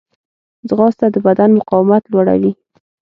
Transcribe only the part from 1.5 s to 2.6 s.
مقاومت لوړوي